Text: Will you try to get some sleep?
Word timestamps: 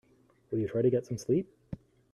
Will 0.49 0.57
you 0.57 0.67
try 0.67 0.81
to 0.81 0.89
get 0.89 1.05
some 1.05 1.19
sleep? 1.19 1.47